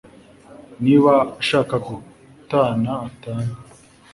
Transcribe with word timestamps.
niba 0.83 1.13
ashaka 1.41 1.75
gutana 1.85 2.91
atane 3.07 3.53